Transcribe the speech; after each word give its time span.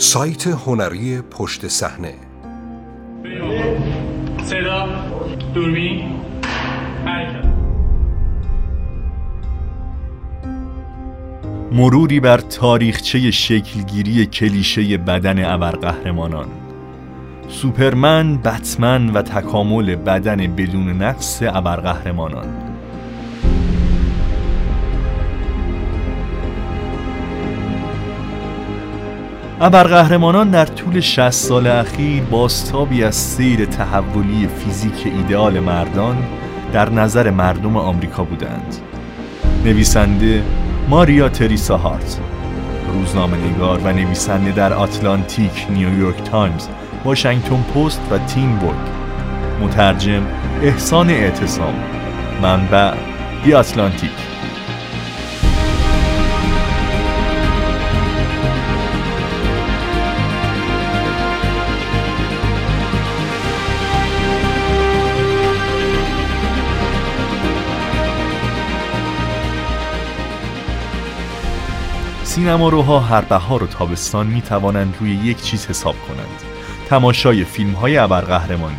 سایت 0.00 0.46
هنری 0.46 1.20
پشت 1.30 1.68
صحنه. 1.68 2.14
صدا 4.42 4.88
دوربین. 5.54 6.02
حرکت. 7.06 7.44
مروری 11.72 12.20
بر 12.20 12.38
تاریخچه 12.38 13.30
شکلگیری 13.30 14.26
کلیشه 14.26 14.96
بدن 14.96 15.44
ابرقهرمانان. 15.44 16.48
سوپرمن، 17.48 18.36
بتمن 18.36 19.10
و 19.10 19.22
تکامل 19.22 19.96
بدن 19.96 20.36
بدون 20.36 21.02
نقص 21.02 21.42
ابرقهرمانان. 21.42 22.69
ابرقهرمانان 29.62 30.50
در 30.50 30.66
طول 30.66 31.00
60 31.00 31.30
سال 31.30 31.66
اخیر 31.66 32.22
بازتابی 32.22 33.04
از 33.04 33.14
سیر 33.14 33.64
تحولی 33.64 34.48
فیزیک 34.48 35.06
ایدئال 35.16 35.60
مردان 35.60 36.16
در 36.72 36.90
نظر 36.90 37.30
مردم 37.30 37.76
آمریکا 37.76 38.24
بودند. 38.24 38.76
نویسنده 39.64 40.42
ماریا 40.88 41.28
تریسا 41.28 41.76
هارت 41.76 42.20
روزنامه 42.94 43.36
نگار 43.36 43.78
و 43.78 43.92
نویسنده 43.92 44.52
در 44.52 44.72
آتلانتیک 44.72 45.66
نیویورک 45.70 46.22
تایمز 46.22 46.68
واشنگتن 47.04 47.62
پست 47.74 48.00
و 48.10 48.18
تین 48.18 48.56
بورگ 48.56 48.88
مترجم 49.62 50.22
احسان 50.62 51.10
اعتصام. 51.10 51.74
منبع 52.42 52.94
دی 53.44 53.54
آتلانتیک. 53.54 54.29
سینما 72.40 72.68
روها 72.68 73.00
هر 73.00 73.20
بهار 73.20 73.62
و 73.62 73.66
تابستان 73.66 74.26
می 74.26 74.42
توانند 74.42 74.94
روی 75.00 75.10
یک 75.10 75.42
چیز 75.42 75.66
حساب 75.66 75.94
کنند 76.08 76.42
تماشای 76.88 77.44
فیلم 77.44 77.72
های 77.72 77.96
ابرقهرمانی 77.96 78.76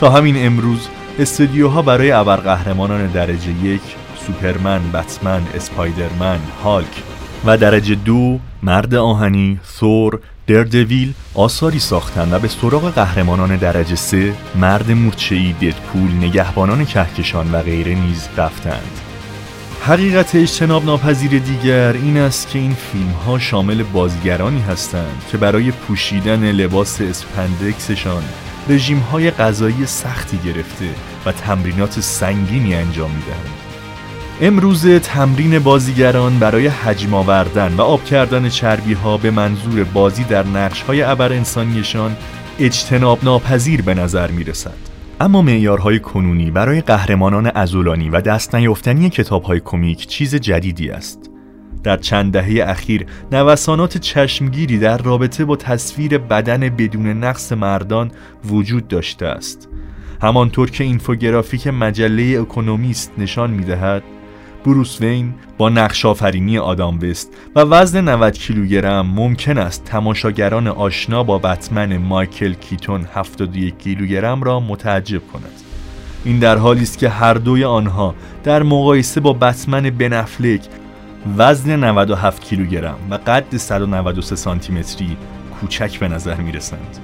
تا 0.00 0.10
همین 0.10 0.46
امروز 0.46 0.88
استودیوها 1.18 1.82
برای 1.82 2.10
ابرقهرمانان 2.12 3.06
درجه 3.06 3.50
یک 3.50 3.80
سوپرمن، 4.26 4.92
بتمن، 4.92 5.42
اسپایدرمن، 5.54 6.38
هالک 6.64 7.02
و 7.44 7.56
درجه 7.56 7.94
دو 7.94 8.38
مرد 8.62 8.94
آهنی، 8.94 9.60
ثور، 9.78 10.20
دردویل 10.46 11.14
آثاری 11.34 11.78
ساختند 11.78 12.32
و 12.32 12.38
به 12.38 12.48
سراغ 12.48 12.90
قهرمانان 12.90 13.56
درجه 13.56 13.96
سه 13.96 14.34
مرد 14.54 14.90
مورچه‌ای، 14.90 15.52
ددپول، 15.52 16.10
نگهبانان 16.14 16.84
کهکشان 16.84 17.52
و 17.52 17.62
غیره 17.62 17.94
نیز 17.94 18.28
رفتند. 18.36 19.07
حقیقت 19.82 20.34
اجتناب 20.34 20.84
ناپذیر 20.84 21.38
دیگر 21.38 21.92
این 21.92 22.16
است 22.16 22.48
که 22.48 22.58
این 22.58 22.74
فیلم 22.74 23.10
ها 23.10 23.38
شامل 23.38 23.82
بازیگرانی 23.82 24.60
هستند 24.60 25.22
که 25.30 25.38
برای 25.38 25.70
پوشیدن 25.70 26.52
لباس 26.52 27.00
اسپندکسشان 27.00 28.22
رژیم 28.68 28.98
های 28.98 29.30
غذایی 29.30 29.86
سختی 29.86 30.38
گرفته 30.38 30.88
و 31.26 31.32
تمرینات 31.32 32.00
سنگینی 32.00 32.74
انجام 32.74 33.10
می‌دهند. 33.10 33.50
امروزه 34.40 34.98
تمرین 34.98 35.58
بازیگران 35.58 36.38
برای 36.38 36.66
حجم 36.66 37.14
آوردن 37.14 37.74
و 37.74 37.82
آب 37.82 38.04
کردن 38.04 38.48
چربی 38.48 38.92
ها 38.92 39.16
به 39.16 39.30
منظور 39.30 39.84
بازی 39.84 40.24
در 40.24 40.46
نقش 40.46 40.82
های 40.82 41.02
ابر 41.02 41.32
انسانیشان 41.32 42.16
اجتناب 42.58 43.24
ناپذیر 43.24 43.82
به 43.82 43.94
نظر 43.94 44.30
می 44.30 44.44
رسد. 44.44 44.97
اما 45.20 45.42
معیارهای 45.42 46.00
کنونی 46.00 46.50
برای 46.50 46.80
قهرمانان 46.80 47.50
ازولانی 47.54 48.10
و 48.10 48.20
دست 48.20 48.54
نیافتنی 48.54 49.10
کتابهای 49.10 49.60
کمیک 49.60 50.06
چیز 50.06 50.34
جدیدی 50.34 50.90
است. 50.90 51.30
در 51.82 51.96
چند 51.96 52.32
دهه 52.32 52.68
اخیر 52.70 53.06
نوسانات 53.32 53.98
چشمگیری 53.98 54.78
در 54.78 54.98
رابطه 54.98 55.44
با 55.44 55.56
تصویر 55.56 56.18
بدن 56.18 56.60
بدون 56.60 57.06
نقص 57.06 57.52
مردان 57.52 58.10
وجود 58.44 58.88
داشته 58.88 59.26
است. 59.26 59.68
همانطور 60.22 60.70
که 60.70 60.84
اینفوگرافیک 60.84 61.66
مجله 61.66 62.40
اکونومیست 62.40 63.12
نشان 63.18 63.50
می‌دهد، 63.50 64.02
بروس 64.64 65.00
وین 65.00 65.34
با 65.58 65.68
نقش 65.68 66.06
آفرینی 66.06 66.58
آدام 66.58 66.98
وست 67.02 67.36
و 67.54 67.60
وزن 67.60 68.08
90 68.08 68.32
کیلوگرم 68.32 69.06
ممکن 69.06 69.58
است 69.58 69.84
تماشاگران 69.84 70.66
آشنا 70.66 71.22
با 71.22 71.38
بتمن 71.38 71.96
مایکل 71.96 72.52
کیتون 72.52 73.06
71 73.14 73.78
کیلوگرم 73.78 74.42
را 74.42 74.60
متعجب 74.60 75.22
کند 75.32 75.52
این 76.24 76.38
در 76.38 76.56
حالی 76.56 76.82
است 76.82 76.98
که 76.98 77.08
هر 77.08 77.34
دوی 77.34 77.64
آنها 77.64 78.14
در 78.44 78.62
مقایسه 78.62 79.20
با 79.20 79.32
بتمن 79.32 79.90
بنفلک 79.90 80.68
وزن 81.38 81.84
97 81.84 82.42
کیلوگرم 82.42 82.98
و 83.10 83.14
قد 83.26 83.56
193 83.56 84.36
سانتی 84.36 84.72
متری 84.72 85.16
کوچک 85.60 85.98
به 85.98 86.08
نظر 86.08 86.34
می 86.34 86.52
رسند. 86.52 86.98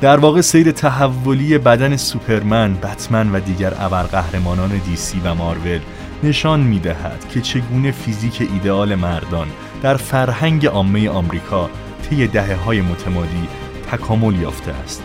در 0.00 0.16
واقع 0.16 0.40
سیر 0.40 0.72
تحولی 0.72 1.58
بدن 1.58 1.96
سوپرمن، 1.96 2.74
بتمن 2.74 3.32
و 3.32 3.40
دیگر 3.40 3.74
ابرقهرمانان 3.78 4.80
دیسی 4.86 5.20
و 5.24 5.34
مارول 5.34 5.80
نشان 6.22 6.60
می 6.60 6.78
دهد 6.78 7.28
که 7.28 7.40
چگونه 7.40 7.90
فیزیک 7.90 8.48
ایدئال 8.52 8.94
مردان 8.94 9.48
در 9.82 9.96
فرهنگ 9.96 10.66
عامه 10.66 11.08
آمریکا 11.08 11.70
طی 12.10 12.26
دهه 12.26 12.54
های 12.54 12.80
متمادی 12.80 13.48
تکامل 13.92 14.40
یافته 14.40 14.72
است. 14.72 15.02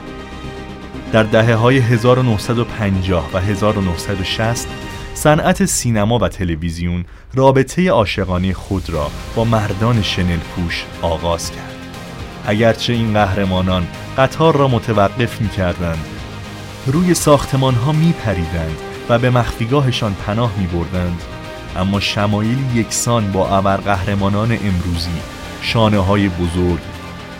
در 1.12 1.24
دهه 1.24 1.56
های 1.56 1.78
1950 1.78 3.30
و 3.34 3.40
1960 3.40 4.68
صنعت 5.14 5.66
سینما 5.66 6.20
و 6.20 6.28
تلویزیون 6.28 7.06
رابطه 7.34 7.90
عاشقانه 7.90 8.54
خود 8.54 8.90
را 8.90 9.12
با 9.36 9.44
مردان 9.44 10.02
شنل 10.02 10.38
پوش 10.38 10.86
آغاز 11.02 11.52
کرد. 11.52 11.81
اگرچه 12.46 12.94
این 12.94 13.14
قهرمانان 13.14 13.88
قطار 14.18 14.58
را 14.58 14.68
متوقف 14.68 15.42
می 15.42 15.50
کردند 15.50 16.06
روی 16.88 17.14
ساختمان 17.14 17.74
ها 17.74 17.92
می 17.92 18.14
پریدند 18.26 18.78
و 19.10 19.20
به 19.20 19.30
مخفیگاهشان 19.30 20.14
پناه 20.14 20.52
می 20.58 20.68
بردند 20.68 21.22
اما 21.76 22.00
شمایلی 22.00 22.66
یکسان 22.76 23.32
با 23.32 23.58
ابرقهرمانان 23.58 24.52
امروزی 24.52 25.22
شانه 25.62 26.00
های 26.00 26.30
بزرگ 26.30 26.80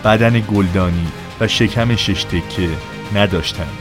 بدن 0.04 0.40
گلدانی 0.40 1.06
و 1.40 1.48
شکم 1.48 1.96
شش‌تکه 1.96 2.68
نداشتند. 3.14 3.78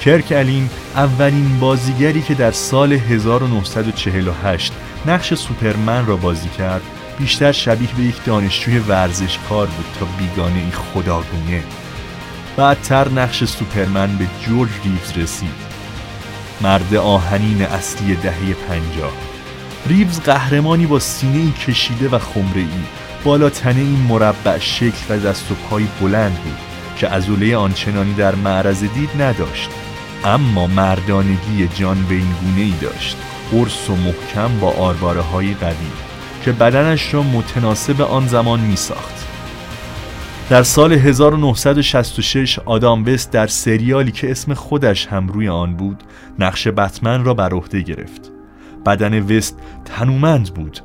کرک 0.00 0.32
الین 0.32 0.70
اولین 0.96 1.60
بازیگری 1.60 2.22
که 2.22 2.34
در 2.34 2.52
سال 2.52 2.92
1948 2.92 4.72
نقش 5.06 5.34
سوپرمن 5.34 6.06
را 6.06 6.16
بازی 6.16 6.48
کرد 6.48 6.82
بیشتر 7.18 7.52
شبیه 7.52 7.88
به 7.96 8.02
یک 8.02 8.24
دانشجوی 8.24 8.78
ورزشکار 8.78 9.66
بود 9.66 9.86
تا 10.00 10.06
بیگانه 10.18 10.58
ای 10.58 10.70
خداگونه. 10.70 11.62
بعدتر 12.56 13.08
نقش 13.08 13.44
سوپرمن 13.44 14.16
به 14.16 14.26
جورج 14.46 14.70
ریوز 14.84 15.18
رسید. 15.18 15.68
مرد 16.60 16.94
آهنین 16.94 17.62
اصلی 17.62 18.14
دهه 18.14 18.52
پنجاه. 18.68 19.12
ریوز 19.86 20.20
قهرمانی 20.20 20.86
با 20.86 20.98
سینه 20.98 21.38
ای 21.38 21.52
کشیده 21.66 22.08
و 22.08 22.18
خمره 22.18 22.60
ای. 22.60 22.68
بالا 23.24 23.50
تنه 23.50 23.80
این 23.80 24.06
مربع 24.08 24.58
شکل 24.58 25.04
و 25.08 25.18
دست 25.18 25.52
و 25.52 25.54
پای 25.54 25.86
بلند 26.00 26.34
بود 26.44 26.58
که 26.96 27.08
ازوله 27.08 27.56
آنچنانی 27.56 28.14
در 28.14 28.34
معرض 28.34 28.84
دید 28.84 29.22
نداشت. 29.22 29.70
اما 30.24 30.66
مردانگی 30.66 31.68
جان 31.74 32.02
به 32.08 32.14
این 32.14 32.34
گونه 32.40 32.60
ای 32.60 32.74
داشت. 32.80 33.16
قرص 33.50 33.90
و 33.90 33.96
محکم 33.96 34.58
با 34.60 34.70
آرباره 34.70 35.20
های 35.20 35.54
قوی. 35.54 36.07
که 36.48 36.52
بدنش 36.52 37.14
را 37.14 37.22
متناسب 37.22 38.02
آن 38.02 38.26
زمان 38.26 38.60
می 38.60 38.76
ساخت 38.76 39.26
در 40.50 40.62
سال 40.62 40.92
1966 40.92 42.58
آدام 42.58 43.04
وست 43.04 43.32
در 43.32 43.46
سریالی 43.46 44.12
که 44.12 44.30
اسم 44.30 44.54
خودش 44.54 45.06
هم 45.06 45.28
روی 45.28 45.48
آن 45.48 45.76
بود 45.76 46.02
نقش 46.38 46.68
بتمن 46.68 47.24
را 47.24 47.34
بر 47.34 47.54
عهده 47.54 47.80
گرفت. 47.80 48.32
بدن 48.86 49.36
وست 49.36 49.58
تنومند 49.84 50.54
بود 50.54 50.80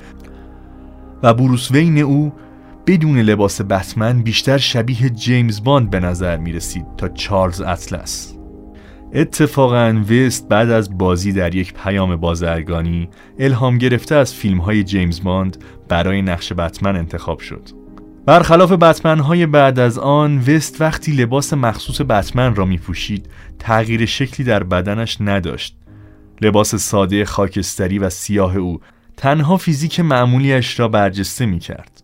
و 1.23 1.33
بروس 1.33 1.71
وین 1.71 1.97
او 1.97 2.33
بدون 2.87 3.19
لباس 3.19 3.61
بتمن 3.61 4.21
بیشتر 4.21 4.57
شبیه 4.57 5.09
جیمز 5.09 5.63
باند 5.63 5.89
به 5.89 5.99
نظر 5.99 6.37
می 6.37 6.51
رسید 6.51 6.85
تا 6.97 7.07
چارلز 7.07 7.61
اطلس. 7.61 8.33
اتفاقا 9.15 10.03
وست 10.09 10.49
بعد 10.49 10.69
از 10.69 10.97
بازی 10.97 11.31
در 11.31 11.55
یک 11.55 11.73
پیام 11.73 12.15
بازرگانی 12.15 13.09
الهام 13.39 13.77
گرفته 13.77 14.15
از 14.15 14.33
فیلم 14.33 14.57
های 14.57 14.83
جیمز 14.83 15.23
باند 15.23 15.63
برای 15.89 16.21
نقش 16.21 16.53
بتمن 16.53 16.95
انتخاب 16.95 17.39
شد. 17.39 17.69
برخلاف 18.25 18.71
بتمن 18.71 19.19
های 19.19 19.45
بعد 19.45 19.79
از 19.79 19.97
آن 19.97 20.37
وست 20.37 20.81
وقتی 20.81 21.11
لباس 21.11 21.53
مخصوص 21.53 22.01
بتمن 22.01 22.55
را 22.55 22.65
می 22.65 22.77
پوشید 22.77 23.29
تغییر 23.59 24.05
شکلی 24.05 24.45
در 24.45 24.63
بدنش 24.63 25.17
نداشت. 25.21 25.77
لباس 26.41 26.75
ساده 26.75 27.25
خاکستری 27.25 27.99
و 27.99 28.09
سیاه 28.09 28.57
او 28.57 28.79
تنها 29.17 29.57
فیزیک 29.57 29.99
معمولیش 29.99 30.79
را 30.79 30.87
برجسته 30.87 31.45
می 31.45 31.59
کرد 31.59 32.03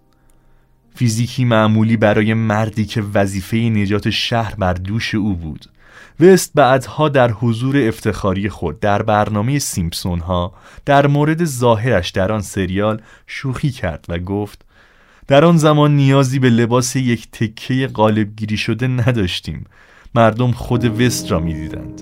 فیزیکی 0.95 1.45
معمولی 1.45 1.97
برای 1.97 2.33
مردی 2.33 2.85
که 2.85 3.03
وظیفه 3.13 3.57
نجات 3.57 4.09
شهر 4.09 4.55
بر 4.55 4.73
دوش 4.73 5.15
او 5.15 5.35
بود. 5.35 5.65
وست 6.19 6.51
بعدها 6.56 7.10
در 7.10 7.31
حضور 7.31 7.88
افتخاری 7.88 8.50
خود 8.50 8.80
در 8.80 9.01
برنامه 9.01 9.60
سیمپسون 9.60 10.19
ها 10.19 10.54
در 10.86 11.07
مورد 11.07 11.45
ظاهرش 11.45 12.10
در 12.10 12.31
آن 12.31 12.42
سریال 12.42 13.01
شوخی 13.27 13.71
کرد 13.71 14.06
و 14.10 14.19
گفت 14.19 14.66
در 15.27 15.45
آن 15.45 15.57
زمان 15.57 15.95
نیازی 15.95 16.39
به 16.39 16.50
لباس 16.50 16.95
یک 16.95 17.31
تکه 17.31 17.88
قالبگیری 17.88 18.57
شده 18.57 18.88
نداشتیم. 18.88 19.66
مردم 20.16 20.51
خود 20.51 21.01
وست 21.01 21.31
را 21.31 21.39
می‌دیدند. 21.39 22.01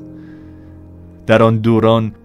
در 1.28 1.44
آن 1.44 1.58
دوران 1.58 2.16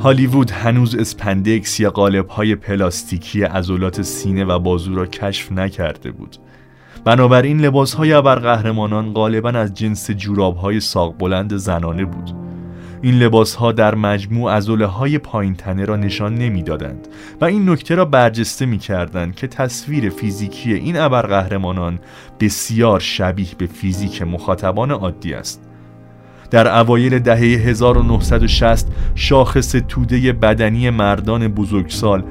هالیوود 0.00 0.50
هنوز 0.50 0.94
اسپندکس 0.94 1.80
یا 1.80 1.92
های 2.30 2.54
پلاستیکی 2.54 3.42
عضلات 3.42 4.02
سینه 4.02 4.44
و 4.44 4.58
بازو 4.58 4.94
را 4.94 5.06
کشف 5.06 5.52
نکرده 5.52 6.10
بود. 6.10 6.36
بنابراین 7.08 7.60
لباس 7.60 7.94
های 7.94 8.12
ابرقهرمانان 8.12 9.12
غالبا 9.12 9.50
از 9.50 9.74
جنس 9.74 10.10
جوراب 10.10 10.56
های 10.56 10.80
ساق 10.80 11.14
بلند 11.18 11.56
زنانه 11.56 12.04
بود. 12.04 12.30
این 13.02 13.14
لباس 13.14 13.54
ها 13.54 13.72
در 13.72 13.94
مجموع 13.94 14.52
عضله 14.52 14.86
های 14.86 15.18
پایین 15.18 15.54
تنه 15.54 15.84
را 15.84 15.96
نشان 15.96 16.34
نمی‌دادند 16.34 17.08
و 17.40 17.44
این 17.44 17.70
نکته 17.70 17.94
را 17.94 18.04
برجسته 18.04 18.66
می 18.66 18.78
کردند 18.78 19.34
که 19.34 19.46
تصویر 19.46 20.10
فیزیکی 20.10 20.72
این 20.72 20.96
ابرقهرمانان 20.96 21.98
بسیار 22.40 23.00
شبیه 23.00 23.48
به 23.58 23.66
فیزیک 23.66 24.22
مخاطبان 24.22 24.90
عادی 24.90 25.34
است. 25.34 25.62
در 26.50 26.78
اوایل 26.80 27.18
دهه 27.18 27.38
1960 27.38 28.88
شاخص 29.14 29.76
توده 29.88 30.32
بدنی 30.32 30.90
مردان 30.90 31.48
بزرگسال 31.48 32.22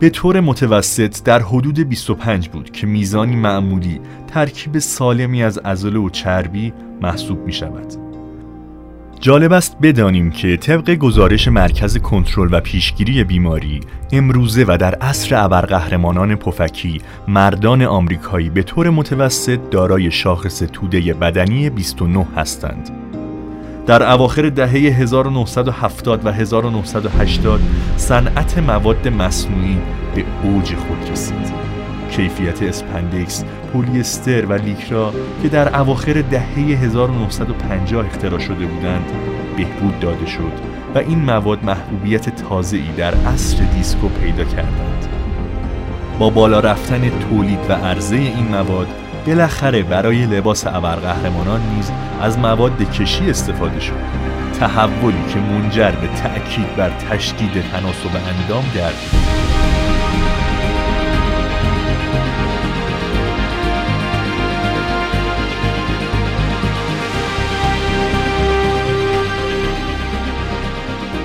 به 0.00 0.10
طور 0.10 0.40
متوسط 0.40 1.22
در 1.24 1.42
حدود 1.42 1.80
25 1.80 2.48
بود 2.48 2.70
که 2.70 2.86
میزانی 2.86 3.36
معمولی 3.36 4.00
ترکیب 4.26 4.78
سالمی 4.78 5.42
از 5.42 5.58
عضله 5.58 5.98
و 5.98 6.10
چربی 6.10 6.72
محسوب 7.02 7.46
می 7.46 7.52
شود. 7.52 7.86
جالب 9.20 9.52
است 9.52 9.76
بدانیم 9.82 10.30
که 10.30 10.56
طبق 10.56 10.94
گزارش 10.94 11.48
مرکز 11.48 11.98
کنترل 11.98 12.48
و 12.52 12.60
پیشگیری 12.60 13.24
بیماری 13.24 13.80
امروزه 14.12 14.64
و 14.68 14.76
در 14.80 14.94
عصر 14.94 15.44
ابرقهرمانان 15.44 16.36
پفکی 16.36 17.00
مردان 17.28 17.82
آمریکایی 17.82 18.50
به 18.50 18.62
طور 18.62 18.90
متوسط 18.90 19.58
دارای 19.70 20.10
شاخص 20.10 20.58
توده 20.58 21.14
بدنی 21.14 21.70
29 21.70 22.26
هستند. 22.36 22.90
در 23.88 24.12
اواخر 24.12 24.48
دهه 24.48 24.70
1970 24.70 26.26
و 26.26 26.32
1980 26.32 27.60
صنعت 27.96 28.58
مواد 28.58 29.08
مصنوعی 29.08 29.78
به 30.14 30.24
اوج 30.42 30.74
خود 30.74 31.10
رسید. 31.10 31.52
کیفیت 32.10 32.62
اسپندکس، 32.62 33.44
پولیستر 33.72 34.46
و 34.46 34.52
لیکرا 34.52 35.12
که 35.42 35.48
در 35.48 35.80
اواخر 35.80 36.12
دهه 36.12 36.58
1950 36.58 38.06
اختراع 38.06 38.38
شده 38.38 38.66
بودند 38.66 39.04
بهبود 39.56 40.00
داده 40.00 40.26
شد 40.26 40.52
و 40.94 40.98
این 40.98 41.18
مواد 41.18 41.64
محبوبیت 41.64 42.36
تازه‌ای 42.48 42.92
در 42.96 43.14
عصر 43.14 43.64
دیسکو 43.64 44.08
پیدا 44.08 44.44
کردند. 44.44 45.06
با 46.18 46.30
بالا 46.30 46.60
رفتن 46.60 47.10
تولید 47.30 47.60
و 47.68 47.72
عرضه 47.72 48.16
این 48.16 48.48
مواد 48.48 48.88
بالاخره 49.28 49.82
برای 49.82 50.26
لباس 50.26 50.66
ابرقهرمانان 50.66 51.60
نیز 51.74 51.90
از 52.20 52.38
مواد 52.38 52.90
کشی 52.92 53.30
استفاده 53.30 53.80
شد. 53.80 53.92
تحولی 54.60 55.24
که 55.32 55.38
منجر 55.38 55.90
به 55.90 56.06
تأکید 56.06 56.76
بر 56.76 56.90
تشدید 56.90 57.62
تناسب 57.72 58.16
اندام 58.16 58.64
گردید 58.74 59.48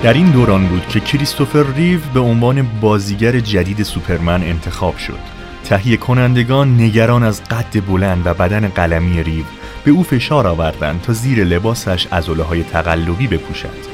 در 0.03 0.13
این 0.13 0.31
دوران 0.31 0.67
بود 0.67 0.87
که 0.87 0.99
کریستوفر 0.99 1.63
ریو 1.75 1.99
به 2.13 2.19
عنوان 2.19 2.67
بازیگر 2.81 3.39
جدید 3.39 3.83
سوپرمن 3.83 4.43
انتخاب 4.43 4.97
شد. 4.97 5.42
تهیه 5.63 5.97
کنندگان 5.97 6.81
نگران 6.81 7.23
از 7.23 7.43
قد 7.43 7.85
بلند 7.87 8.27
و 8.27 8.33
بدن 8.33 8.67
قلمی 8.67 9.23
ریو 9.23 9.45
به 9.85 9.91
او 9.91 10.03
فشار 10.03 10.47
آوردند 10.47 11.01
تا 11.01 11.13
زیر 11.13 11.43
لباسش 11.43 12.07
ازوله 12.11 12.43
های 12.43 12.63
تقلبی 12.63 13.27
بپوشد. 13.27 13.93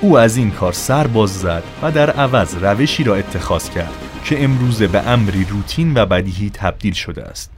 او 0.00 0.18
از 0.18 0.36
این 0.36 0.50
کار 0.50 0.72
سر 0.72 1.06
باز 1.06 1.38
زد 1.38 1.62
و 1.82 1.90
در 1.90 2.10
عوض 2.10 2.54
روشی 2.54 3.04
را 3.04 3.14
اتخاذ 3.14 3.70
کرد 3.70 3.94
که 4.24 4.44
امروزه 4.44 4.86
به 4.86 5.08
امری 5.08 5.46
روتین 5.50 5.92
و 5.94 6.06
بدیهی 6.06 6.50
تبدیل 6.50 6.92
شده 6.92 7.22
است. 7.22 7.50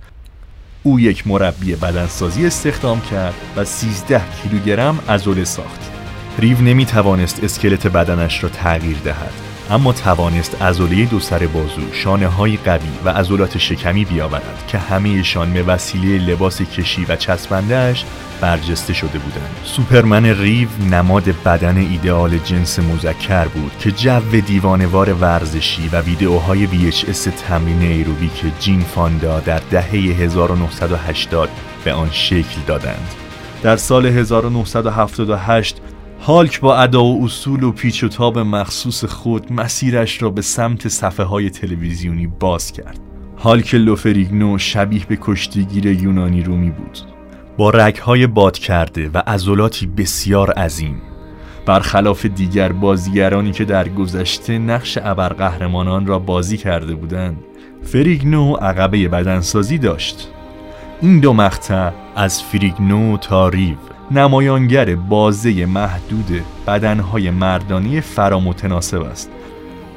او 0.83 1.01
یک 1.01 1.27
مربی 1.27 1.75
بدنسازی 1.75 2.47
استخدام 2.47 3.01
کرد 3.01 3.35
و 3.57 3.65
13 3.65 4.23
کیلوگرم 4.43 4.99
ازوله 5.09 5.45
ساخت. 5.45 5.91
ریو 6.39 6.61
نمی 6.61 6.87
توانست 6.87 7.45
اسکلت 7.45 7.87
بدنش 7.87 8.43
را 8.43 8.49
تغییر 8.49 8.97
دهد. 9.05 9.56
اما 9.71 9.93
توانست 9.93 10.63
ازوله 10.63 11.05
دو 11.05 11.21
سر 11.21 11.47
بازو، 11.47 11.93
شانه 11.93 12.27
های 12.27 12.57
قوی 12.57 12.89
و 13.05 13.09
ازولات 13.09 13.59
شکمی 13.59 14.05
بیاورد 14.05 14.65
که 14.69 14.79
همهشان 14.79 15.53
به 15.53 15.63
وسیله 15.63 16.19
لباس 16.19 16.63
کشی 16.63 17.05
و 17.05 17.17
چسبندهش 17.17 18.05
برجسته 18.41 18.93
شده 18.93 19.19
بودند. 19.19 19.57
سوپرمن 19.65 20.27
ریو 20.27 20.69
نماد 20.91 21.25
بدن 21.45 21.77
ایدئال 21.77 22.39
جنس 22.39 22.79
مذکر 22.79 23.45
بود 23.45 23.73
که 23.79 23.91
جو 23.93 24.41
دیوانوار 24.47 25.13
ورزشی 25.13 25.89
و 25.93 26.01
ویدئوهای 26.01 26.67
VHS 26.67 27.29
تمرین 27.49 27.83
ایروبیک 27.83 28.45
جین 28.61 28.81
فاندا 28.81 29.41
در 29.41 29.61
دهه 29.71 29.93
1980 29.93 31.49
به 31.85 31.93
آن 31.93 32.11
شکل 32.13 32.61
دادند. 32.67 33.15
در 33.63 33.77
سال 33.77 34.07
1978 34.07 35.77
هالک 36.21 36.61
با 36.61 36.77
ادا 36.77 37.05
و 37.05 37.25
اصول 37.25 37.63
و 37.63 37.73
پیچ 37.73 38.05
و 38.05 38.09
تاب 38.09 38.39
مخصوص 38.39 39.05
خود 39.05 39.53
مسیرش 39.53 40.23
را 40.23 40.31
به 40.31 40.43
سمت 40.43 40.89
صفحه 40.89 41.27
های 41.27 41.51
تلویزیونی 41.51 42.27
باز 42.27 42.73
کرد. 42.73 42.99
هالک 43.39 43.75
لوفریگنو 43.75 44.59
شبیه 44.59 45.07
به 45.07 45.19
کشتیگیر 45.21 45.87
یونانی 45.87 46.43
رومی 46.43 46.71
بود. 46.71 46.99
با 47.57 47.71
رگهای 47.71 48.27
باد 48.27 48.59
کرده 48.59 49.11
و 49.15 49.23
عضلاتی 49.27 49.87
بسیار 49.87 50.51
عظیم. 50.51 51.03
برخلاف 51.67 52.27
دیگر 52.27 52.73
بازیگرانی 52.73 53.53
که 53.53 53.65
در 53.65 53.89
گذشته 53.89 54.59
نقش 54.59 54.99
ابرقهرمانان 55.03 56.07
را 56.07 56.19
بازی 56.19 56.57
کرده 56.57 56.95
بودند 56.95 57.37
فریگنو 57.83 58.55
عقبه 58.55 59.09
بدنسازی 59.09 59.79
داشت. 59.79 60.29
این 61.03 61.21
دو 61.21 61.33
مقطع 61.33 61.91
از 62.17 62.43
فریگنو 62.43 63.17
تا 63.17 63.49
ریو. 63.49 63.77
نمایانگر 64.11 64.95
بازه 64.95 65.67
محدود 65.67 66.45
بدنهای 66.67 67.31
مردانی 67.31 68.01
فرامتناسب 68.01 69.03
است. 69.03 69.31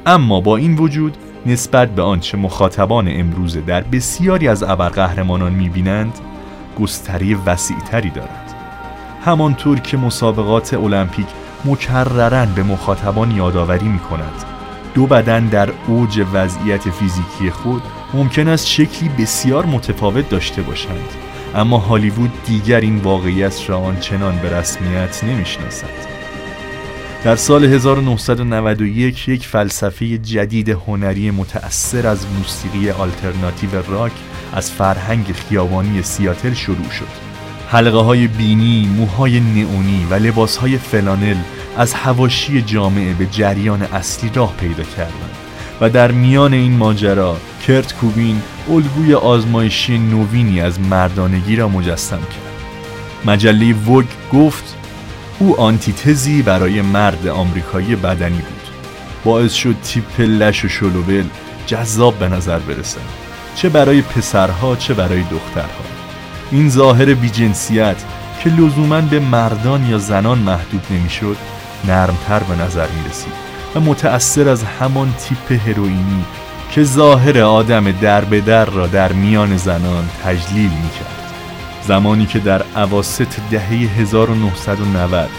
اما 0.05 0.41
با 0.41 0.57
این 0.57 0.75
وجود 0.75 1.17
نسبت 1.45 1.89
به 1.89 2.01
آنچه 2.01 2.37
مخاطبان 2.37 3.07
امروزه 3.11 3.61
در 3.61 3.81
بسیاری 3.81 4.47
از 4.47 4.63
ابرقهرمانان 4.63 5.53
می‌بینند 5.53 6.13
گستری 6.79 7.33
وسیعتری 7.33 8.09
دارد. 8.09 8.55
همانطور 9.25 9.79
که 9.79 9.97
مسابقات 9.97 10.73
المپیک 10.73 11.27
مکررن 11.65 12.53
به 12.55 12.63
مخاطبان 12.63 13.31
یادآوری 13.31 13.87
می 13.87 13.99
کند 13.99 14.43
دو 14.93 15.07
بدن 15.07 15.45
در 15.45 15.69
اوج 15.87 16.25
وضعیت 16.33 16.89
فیزیکی 16.89 17.51
خود 17.51 17.81
ممکن 18.13 18.47
است 18.47 18.67
شکلی 18.67 19.09
بسیار 19.09 19.65
متفاوت 19.65 20.29
داشته 20.29 20.61
باشند. 20.61 21.28
اما 21.55 21.77
هالیوود 21.77 22.31
دیگر 22.45 22.79
این 22.79 22.97
واقعیت 22.97 23.69
را 23.69 23.77
آنچنان 23.79 24.37
به 24.37 24.57
رسمیت 24.57 25.23
نمی‌شناسد. 25.23 26.09
در 27.23 27.35
سال 27.35 27.65
1991 27.65 29.27
یک 29.27 29.47
فلسفه 29.47 30.17
جدید 30.17 30.69
هنری 30.69 31.31
متأثر 31.31 32.07
از 32.07 32.25
موسیقی 32.37 32.89
آلترناتیو 32.89 33.69
راک 33.91 34.11
از 34.53 34.71
فرهنگ 34.71 35.31
خیابانی 35.31 36.03
سیاتل 36.03 36.53
شروع 36.53 36.89
شد. 36.89 37.29
حلقه 37.69 37.97
های 37.97 38.27
بینی، 38.27 38.89
موهای 38.97 39.39
نئونی 39.39 40.07
و 40.09 40.13
لباس 40.13 40.57
های 40.57 40.77
فلانل 40.77 41.37
از 41.77 41.93
هواشی 41.93 42.61
جامعه 42.61 43.13
به 43.13 43.25
جریان 43.25 43.81
اصلی 43.81 44.31
راه 44.35 44.53
پیدا 44.59 44.83
کردند 44.83 45.35
و 45.81 45.89
در 45.89 46.11
میان 46.11 46.53
این 46.53 46.77
ماجرا 46.77 47.37
کرت 47.67 47.93
کوبین 47.93 48.41
الگوی 48.69 49.13
آزمایشی 49.13 49.97
نوینی 49.97 50.61
از 50.61 50.79
مردانگی 50.79 51.55
را 51.55 51.67
مجسم 51.67 52.19
کرد. 52.19 52.49
مجله 53.25 53.73
وگ 53.73 54.05
گفت 54.33 54.75
او 55.39 55.61
آنتیتزی 55.61 56.41
برای 56.41 56.81
مرد 56.81 57.27
آمریکایی 57.27 57.95
بدنی 57.95 58.37
بود. 58.37 58.73
باعث 59.23 59.53
شد 59.53 59.75
تیپ 59.83 60.21
لش 60.21 60.65
و 60.65 60.67
شلوبل 60.67 61.23
جذاب 61.65 62.19
به 62.19 62.27
نظر 62.27 62.59
برسد. 62.59 62.99
چه 63.55 63.69
برای 63.69 64.01
پسرها 64.01 64.75
چه 64.75 64.93
برای 64.93 65.21
دخترها. 65.21 65.83
این 66.51 66.69
ظاهر 66.69 67.13
بیجنسیت 67.13 67.97
که 68.43 68.49
لزوما 68.49 69.01
به 69.01 69.19
مردان 69.19 69.89
یا 69.89 69.97
زنان 69.97 70.37
محدود 70.37 70.85
نمی‌شد 70.91 71.37
نرمتر 71.87 72.39
به 72.39 72.63
نظر 72.63 72.87
می 72.87 73.09
رسید 73.09 73.33
و 73.75 73.79
متأثر 73.79 74.49
از 74.49 74.63
همان 74.63 75.13
تیپ 75.13 75.67
هروئینی 75.67 76.25
که 76.71 76.83
ظاهر 76.83 77.39
آدم 77.39 77.91
در 77.91 78.25
به 78.25 78.41
در 78.41 78.65
را 78.65 78.87
در 78.87 79.13
میان 79.13 79.57
زنان 79.57 80.09
تجلیل 80.23 80.69
می 80.69 80.89
کرد 80.89 81.33
زمانی 81.87 82.25
که 82.25 82.39
در 82.39 82.63
عواست 82.75 83.39
دهه 83.51 83.71
1990 83.71 85.29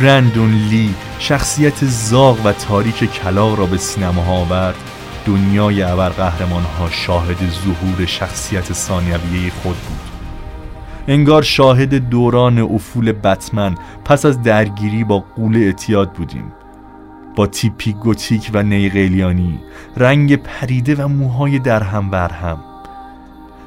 برندون 0.00 0.50
لی 0.50 0.94
شخصیت 1.18 1.84
زاغ 1.84 2.46
و 2.46 2.52
تاریک 2.52 3.12
کلاق 3.12 3.58
را 3.58 3.66
به 3.66 3.76
سینما 3.76 4.24
آورد 4.24 4.76
دنیای 5.26 5.82
ابرقهرمان 5.82 6.62
ها 6.62 6.90
شاهد 6.90 7.36
ظهور 7.36 8.06
شخصیت 8.06 8.72
ثانویه 8.72 9.50
خود 9.62 9.76
بود. 9.76 10.00
انگار 11.08 11.42
شاهد 11.42 11.94
دوران 11.94 12.58
افول 12.58 13.12
بتمن 13.12 13.74
پس 14.04 14.26
از 14.26 14.42
درگیری 14.42 15.04
با 15.04 15.24
قول 15.36 15.56
اعتیاد 15.56 16.12
بودیم. 16.12 16.52
با 17.36 17.46
تیپی 17.46 17.92
گوتیک 17.92 18.50
و 18.54 18.62
نیقلیانی 18.62 19.60
رنگ 19.96 20.36
پریده 20.36 20.94
و 21.04 21.08
موهای 21.08 21.58
درهم 21.58 22.10
برهم. 22.10 22.64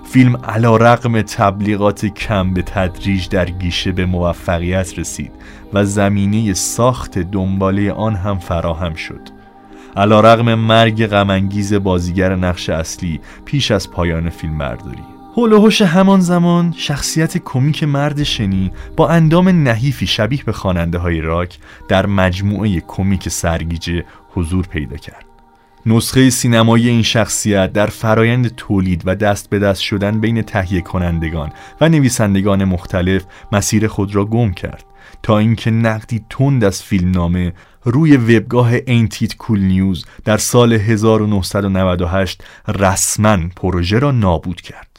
فیلم 0.03 0.37
علا 0.37 0.77
رقم 0.77 1.21
تبلیغات 1.21 2.05
کم 2.05 2.53
به 2.53 2.61
تدریج 2.61 3.29
در 3.29 3.45
گیشه 3.45 3.91
به 3.91 4.05
موفقیت 4.05 4.99
رسید 4.99 5.31
و 5.73 5.85
زمینه 5.85 6.53
ساخت 6.53 7.19
دنباله 7.19 7.91
آن 7.91 8.15
هم 8.15 8.39
فراهم 8.39 8.93
شد. 8.93 9.21
علا 9.97 10.19
رقم 10.19 10.53
مرگ 10.53 11.07
غمانگیز 11.07 11.73
بازیگر 11.73 12.35
نقش 12.35 12.69
اصلی 12.69 13.21
پیش 13.45 13.71
از 13.71 13.91
پایان 13.91 14.29
فیلم 14.29 14.57
برداری 14.57 15.14
هول 15.37 15.71
همان 15.83 16.19
زمان 16.19 16.73
شخصیت 16.77 17.37
کمیک 17.37 17.83
مرد 17.83 18.23
شنی 18.23 18.71
با 18.95 19.09
اندام 19.09 19.49
نحیفی 19.49 20.07
شبیه 20.07 20.43
به 20.43 20.51
خواننده 20.51 20.97
های 20.97 21.21
راک 21.21 21.57
در 21.87 22.05
مجموعه 22.05 22.81
کمیک 22.87 23.29
سرگیجه 23.29 24.05
حضور 24.29 24.67
پیدا 24.67 24.97
کرد. 24.97 25.25
نسخه 25.85 26.29
سینمایی 26.29 26.89
این 26.89 27.01
شخصیت 27.01 27.73
در 27.73 27.85
فرایند 27.85 28.55
تولید 28.55 29.01
و 29.05 29.15
دست 29.15 29.49
به 29.49 29.59
دست 29.59 29.81
شدن 29.81 30.19
بین 30.19 30.41
تهیه 30.41 30.81
کنندگان 30.81 31.51
و 31.81 31.89
نویسندگان 31.89 32.63
مختلف 32.63 33.25
مسیر 33.51 33.87
خود 33.87 34.15
را 34.15 34.25
گم 34.25 34.53
کرد 34.53 34.83
تا 35.23 35.37
اینکه 35.37 35.71
نقدی 35.71 36.25
تند 36.29 36.63
از 36.63 36.83
فیلمنامه 36.83 37.53
روی 37.83 38.17
وبگاه 38.17 38.73
اینتیت 38.73 39.35
کول 39.35 39.59
نیوز 39.59 40.05
در 40.25 40.37
سال 40.37 40.73
1998 40.73 42.43
رسما 42.67 43.37
پروژه 43.55 43.99
را 43.99 44.11
نابود 44.11 44.61
کرد. 44.61 44.94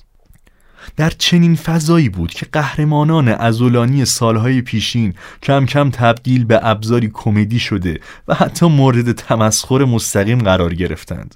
در 0.96 1.10
چنین 1.10 1.56
فضایی 1.56 2.08
بود 2.08 2.30
که 2.30 2.46
قهرمانان 2.52 3.28
ازولانی 3.28 4.04
سالهای 4.04 4.62
پیشین 4.62 5.14
کم 5.42 5.66
کم 5.66 5.90
تبدیل 5.90 6.44
به 6.44 6.60
ابزاری 6.62 7.10
کمدی 7.14 7.58
شده 7.58 8.00
و 8.28 8.34
حتی 8.34 8.66
مورد 8.66 9.12
تمسخر 9.12 9.84
مستقیم 9.84 10.38
قرار 10.38 10.74
گرفتند. 10.74 11.34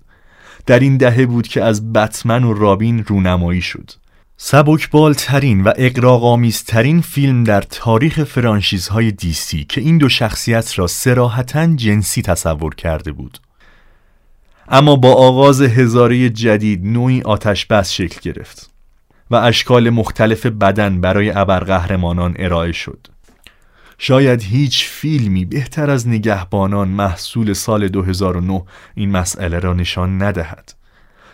در 0.66 0.78
این 0.78 0.96
دهه 0.96 1.26
بود 1.26 1.48
که 1.48 1.64
از 1.64 1.92
بتمن 1.92 2.44
و 2.44 2.54
رابین 2.54 3.04
رونمایی 3.04 3.60
شد. 3.62 3.90
سبکبالترین 4.36 5.64
و 5.64 5.72
اقراغامیزترین 5.76 7.00
فیلم 7.00 7.44
در 7.44 7.60
تاریخ 7.60 8.24
فرانشیزهای 8.24 9.12
دیسی 9.12 9.64
که 9.68 9.80
این 9.80 9.98
دو 9.98 10.08
شخصیت 10.08 10.78
را 10.78 10.86
سراحتا 10.86 11.66
جنسی 11.66 12.22
تصور 12.22 12.74
کرده 12.74 13.12
بود. 13.12 13.38
اما 14.68 14.96
با 14.96 15.12
آغاز 15.14 15.62
هزاره 15.62 16.30
جدید 16.30 16.80
نوعی 16.84 17.22
آتش 17.22 17.66
بس 17.66 17.92
شکل 17.92 18.20
گرفت. 18.22 18.69
و 19.30 19.34
اشکال 19.36 19.90
مختلف 19.90 20.46
بدن 20.46 21.00
برای 21.00 21.30
ابرقهرمانان 21.30 22.34
ارائه 22.38 22.72
شد. 22.72 23.06
شاید 23.98 24.42
هیچ 24.42 24.84
فیلمی 24.84 25.44
بهتر 25.44 25.90
از 25.90 26.08
نگهبانان 26.08 26.88
محصول 26.88 27.52
سال 27.52 27.88
2009 27.88 28.62
این 28.94 29.10
مسئله 29.10 29.58
را 29.58 29.74
نشان 29.74 30.22
ندهد. 30.22 30.74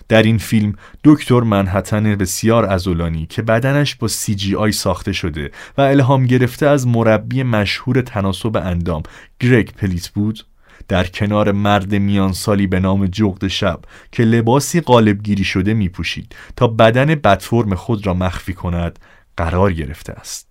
در 0.08 0.22
این 0.22 0.38
فیلم 0.38 0.74
دکتر 1.04 1.40
منحتن 1.40 2.16
بسیار 2.16 2.66
ازولانی 2.66 3.26
که 3.26 3.42
بدنش 3.42 3.94
با 3.94 4.08
سی 4.08 4.34
جی 4.34 4.56
آی 4.56 4.72
ساخته 4.72 5.12
شده 5.12 5.50
و 5.78 5.80
الهام 5.80 6.26
گرفته 6.26 6.66
از 6.66 6.86
مربی 6.86 7.42
مشهور 7.42 8.00
تناسب 8.00 8.56
اندام 8.56 9.02
گرگ 9.40 9.74
پلیت 9.74 10.08
بود 10.08 10.44
در 10.88 11.06
کنار 11.06 11.52
مرد 11.52 11.94
میانسالی 11.94 12.66
به 12.66 12.80
نام 12.80 13.06
جغد 13.06 13.46
شب 13.46 13.80
که 14.12 14.22
لباسی 14.22 14.80
قالبگیری 14.80 15.44
شده 15.44 15.74
می 15.74 15.88
پوشید 15.88 16.36
تا 16.56 16.66
بدن 16.66 17.06
بدفرم 17.14 17.74
خود 17.74 18.06
را 18.06 18.14
مخفی 18.14 18.52
کند 18.52 18.98
قرار 19.36 19.72
گرفته 19.72 20.12
است. 20.12 20.46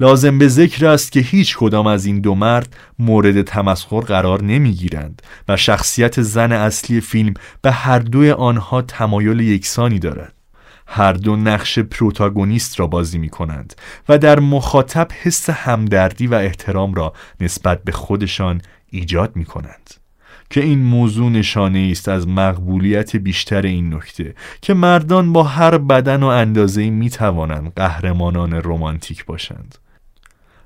لازم 0.00 0.38
به 0.38 0.48
ذکر 0.48 0.86
است 0.86 1.12
که 1.12 1.20
هیچ 1.20 1.56
کدام 1.56 1.86
از 1.86 2.06
این 2.06 2.20
دو 2.20 2.34
مرد 2.34 2.76
مورد 2.98 3.42
تمسخر 3.42 4.00
قرار 4.00 4.42
نمی 4.42 4.72
گیرند 4.72 5.22
و 5.48 5.56
شخصیت 5.56 6.22
زن 6.22 6.52
اصلی 6.52 7.00
فیلم 7.00 7.34
به 7.62 7.72
هر 7.72 7.98
دوی 7.98 8.30
آنها 8.30 8.82
تمایل 8.82 9.40
یکسانی 9.40 9.98
دارد. 9.98 10.35
هر 10.86 11.12
دو 11.12 11.36
نقش 11.36 11.78
پروتاگونیست 11.78 12.80
را 12.80 12.86
بازی 12.86 13.18
می 13.18 13.28
کنند 13.28 13.74
و 14.08 14.18
در 14.18 14.40
مخاطب 14.40 15.08
حس 15.22 15.50
همدردی 15.50 16.26
و 16.26 16.34
احترام 16.34 16.94
را 16.94 17.12
نسبت 17.40 17.82
به 17.82 17.92
خودشان 17.92 18.62
ایجاد 18.90 19.36
می 19.36 19.44
کنند 19.44 19.94
که 20.50 20.62
این 20.62 20.78
موضوع 20.78 21.30
نشانه 21.30 21.88
است 21.90 22.08
از 22.08 22.28
مقبولیت 22.28 23.16
بیشتر 23.16 23.62
این 23.62 23.94
نکته 23.94 24.34
که 24.62 24.74
مردان 24.74 25.32
با 25.32 25.42
هر 25.42 25.78
بدن 25.78 26.22
و 26.22 26.26
اندازه 26.26 26.90
می 26.90 27.10
توانند 27.10 27.72
قهرمانان 27.76 28.60
رمانتیک 28.64 29.24
باشند. 29.24 29.78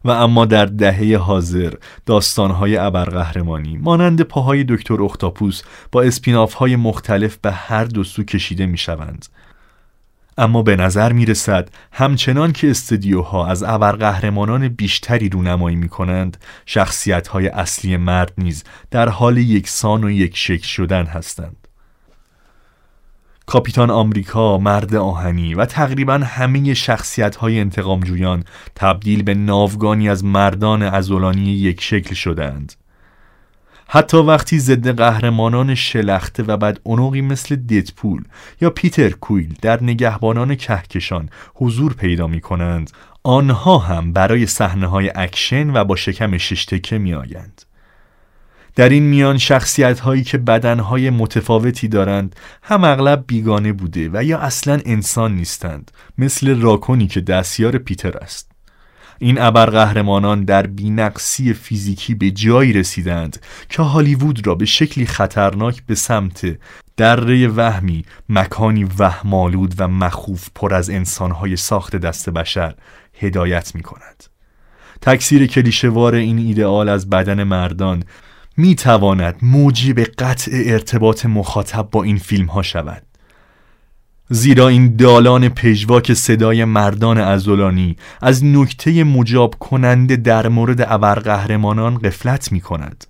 و 0.05 0.11
اما 0.11 0.47
در 0.47 0.67
دهه 0.67 1.17
حاضر 1.17 1.73
داستانهای 2.07 2.77
ابرقهرمانی 2.77 3.77
مانند 3.77 4.23
پاهای 4.23 4.65
دکتر 4.65 5.03
اختاپوس 5.03 5.63
با 5.93 6.03
اسپیناف 6.03 6.55
های 6.55 6.77
مختلف 6.77 7.37
به 7.37 7.53
هر 7.53 7.85
دو 7.85 8.05
سو 8.05 8.25
کشیده 8.25 8.67
می 8.67 8.79
شوند 8.79 9.27
اما 10.41 10.63
به 10.63 10.77
نظر 10.77 11.13
می 11.13 11.27
رسد 11.27 11.69
همچنان 11.93 12.53
که 12.53 12.71
استدیوها 12.71 13.47
از 13.47 13.63
ابرقهرمانان 13.63 14.69
بیشتری 14.69 15.29
رونمایی 15.29 15.77
می 15.77 15.89
کنند 15.89 16.37
شخصیت 16.67 17.29
های 17.29 17.49
اصلی 17.49 17.97
مرد 17.97 18.33
نیز 18.39 18.65
در 18.91 19.09
حال 19.09 19.39
یکسان 19.39 20.05
و 20.05 20.11
یک 20.11 20.37
شکل 20.37 20.67
شدن 20.67 21.07
هستند. 21.07 21.69
کاپیتان 23.47 23.91
آمریکا، 23.91 24.59
مرد 24.59 24.95
آهنی 24.95 25.55
و 25.55 25.65
تقریبا 25.65 26.19
همه 26.19 26.75
شخصیت 26.75 27.37
های 27.37 27.61
انتقامجویان 27.61 28.45
تبدیل 28.75 29.23
به 29.23 29.35
ناوگانی 29.35 30.09
از 30.09 30.25
مردان 30.25 30.83
ازولانی 30.83 31.53
یک 31.53 31.81
شکل 31.81 32.15
شدند 32.15 32.73
حتی 33.93 34.17
وقتی 34.17 34.59
ضد 34.59 34.89
قهرمانان 34.97 35.75
شلخته 35.75 36.43
و 36.43 36.57
بد 36.57 36.79
اونوقی 36.83 37.21
مثل 37.21 37.57
دیدپول 37.57 38.25
یا 38.61 38.71
پیتر 38.71 39.11
کویل 39.11 39.55
در 39.63 39.83
نگهبانان 39.83 40.55
کهکشان 40.55 41.29
حضور 41.55 41.95
پیدا 41.95 42.27
می 42.27 42.41
کنند 42.41 42.91
آنها 43.23 43.79
هم 43.79 44.13
برای 44.13 44.47
صحنه 44.47 44.87
های 44.87 45.13
اکشن 45.15 45.71
و 45.71 45.85
با 45.85 45.97
شکم 45.97 46.39
شش‌تکه 46.39 46.99
می 46.99 47.15
آیند. 47.15 47.63
در 48.77 48.89
این 48.89 49.03
میان 49.03 49.39
شخصیت 49.39 50.01
هایی 50.01 50.25
که 50.25 50.39
بدنهای 50.39 51.11
متفاوتی 51.11 51.89
دارند 51.89 52.37
هم 52.63 52.85
اغلب 52.85 53.25
بیگانه 53.27 53.73
بوده 53.73 54.11
و 54.13 54.25
یا 54.25 54.39
اصلا 54.39 54.81
انسان 54.85 55.35
نیستند 55.35 55.91
مثل 56.19 56.61
راکونی 56.61 57.07
که 57.07 57.21
دستیار 57.21 57.79
پیتر 57.79 58.19
است 58.19 58.50
این 59.23 59.41
ابرقهرمانان 59.41 60.45
در 60.45 60.67
بینقصی 60.67 61.53
فیزیکی 61.53 62.15
به 62.15 62.31
جایی 62.31 62.73
رسیدند 62.73 63.43
که 63.69 63.83
هالیوود 63.83 64.47
را 64.47 64.55
به 64.55 64.65
شکلی 64.65 65.07
خطرناک 65.07 65.83
به 65.87 65.95
سمت 65.95 66.59
دره 66.97 67.49
وهمی 67.49 68.05
مکانی 68.29 68.85
وهم‌آلود 68.99 69.75
و 69.79 69.89
مخوف 69.89 70.49
پر 70.55 70.75
از 70.75 70.91
انسانهای 70.91 71.57
ساخت 71.57 71.97
دست 71.97 72.31
بشر 72.31 72.75
هدایت 73.15 73.75
می 73.75 73.83
کند 73.83 74.25
تکثیر 75.01 75.47
کلیشوار 75.47 76.15
این 76.15 76.39
ایدئال 76.39 76.89
از 76.89 77.11
بدن 77.11 77.43
مردان 77.43 78.05
می 78.57 78.75
تواند 78.75 79.37
موجب 79.43 80.01
قطع 80.01 80.51
ارتباط 80.65 81.27
مخاطب 81.27 81.89
با 81.91 82.03
این 82.03 82.19
فیلم 82.19 82.47
ها 82.47 82.63
شود. 82.63 83.03
زیرا 84.33 84.69
این 84.69 84.97
دالان 84.97 85.49
پژواک 85.49 86.15
صدای 86.15 86.65
مردان 86.65 87.19
ازولانی 87.19 87.97
از 88.21 88.45
نکته 88.45 89.05
مجاب 89.05 89.55
کننده 89.59 90.17
در 90.17 90.49
مورد 90.49 90.81
ابرقهرمانان 90.93 91.99
قفلت 91.99 92.53
می 92.53 92.61
کند 92.61 93.05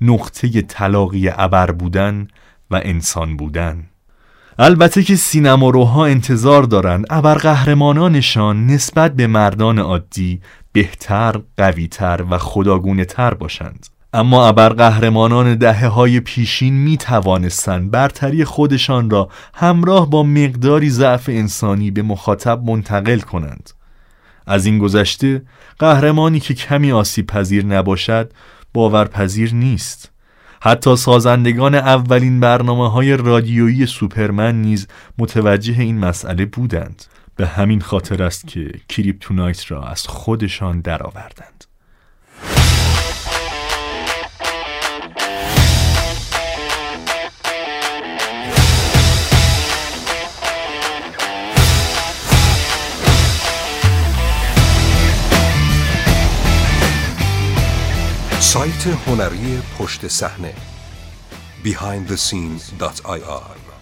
نقطه 0.00 0.62
طلاقی 0.62 1.28
ابر 1.28 1.70
بودن 1.70 2.28
و 2.70 2.80
انسان 2.84 3.36
بودن. 3.36 3.86
البته 4.58 5.02
که 5.02 5.16
سینماروها 5.16 6.06
انتظار 6.06 6.62
دارند 6.62 7.06
ابرقهرمانانشان 7.10 8.66
نسبت 8.66 9.12
به 9.16 9.26
مردان 9.26 9.78
عادی 9.78 10.40
بهتر، 10.72 11.40
قویتر 11.56 12.24
و 12.30 12.38
خداگونه 12.38 13.04
تر 13.04 13.34
باشند. 13.34 13.86
اما 14.16 14.48
ابرقهرمانان 14.48 15.54
دهه 15.54 15.86
های 15.86 16.20
پیشین 16.20 16.74
می 16.74 16.96
توانستند 16.96 17.90
برتری 17.90 18.44
خودشان 18.44 19.10
را 19.10 19.28
همراه 19.54 20.10
با 20.10 20.22
مقداری 20.22 20.90
ضعف 20.90 21.28
انسانی 21.28 21.90
به 21.90 22.02
مخاطب 22.02 22.62
منتقل 22.64 23.20
کنند. 23.20 23.70
از 24.46 24.66
این 24.66 24.78
گذشته 24.78 25.42
قهرمانی 25.78 26.40
که 26.40 26.54
کمی 26.54 26.92
آسیب 26.92 27.26
پذیر 27.26 27.66
نباشد 27.66 28.32
باورپذیر 28.74 29.54
نیست. 29.54 30.10
حتی 30.60 30.96
سازندگان 30.96 31.74
اولین 31.74 32.40
برنامه 32.40 32.90
های 32.90 33.16
رادیویی 33.16 33.86
سوپرمن 33.86 34.62
نیز 34.62 34.86
متوجه 35.18 35.80
این 35.80 35.98
مسئله 35.98 36.44
بودند. 36.44 37.04
به 37.36 37.46
همین 37.46 37.80
خاطر 37.80 38.22
است 38.22 38.46
که 38.46 38.72
کریپتونایت 38.88 39.70
را 39.70 39.82
از 39.82 40.06
خودشان 40.06 40.80
درآوردند. 40.80 41.65
سایت 58.56 58.86
هنری 58.86 59.62
پشت 59.78 60.08
صحنه 60.08 60.54
behindthescene.ir 61.64 63.75